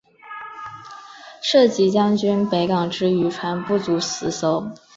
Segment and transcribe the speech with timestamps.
[1.43, 4.71] 设籍将军北港之渔船不足十艘。